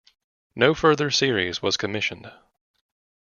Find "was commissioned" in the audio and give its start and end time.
1.61-2.31